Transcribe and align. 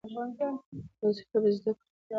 حوصله 1.01 1.37
به 1.41 1.49
زده 1.55 1.71
کړې! 1.77 1.87